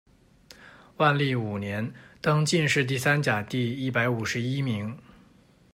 [0.97, 1.93] 万历五年，
[2.23, 4.97] 登进士第三甲第一百五十一名。